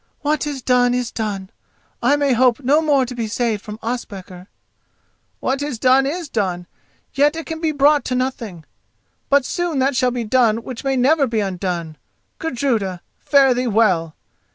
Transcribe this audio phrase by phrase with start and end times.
[0.21, 4.47] What is done is done—I may hope no more to be saved from Ospakar."
[5.39, 6.65] "What is done is done,
[7.13, 8.65] yet it can be brought to nothing;
[9.29, 11.97] but soon that shall be done which may never be undone!
[12.39, 14.15] Gudruda, fare thee well!